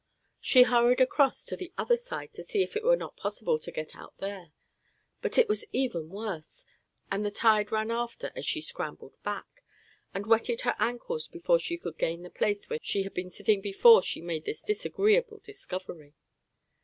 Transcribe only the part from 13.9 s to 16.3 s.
she made this disagreeable discovery.